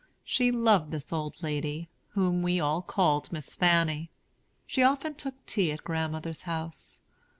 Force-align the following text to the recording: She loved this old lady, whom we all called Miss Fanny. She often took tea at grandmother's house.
She 0.23 0.49
loved 0.51 0.89
this 0.89 1.13
old 1.13 1.43
lady, 1.43 1.87
whom 2.13 2.41
we 2.41 2.59
all 2.59 2.81
called 2.81 3.31
Miss 3.31 3.55
Fanny. 3.55 4.09
She 4.65 4.81
often 4.81 5.13
took 5.13 5.35
tea 5.45 5.71
at 5.71 5.83
grandmother's 5.83 6.41
house. 6.41 7.01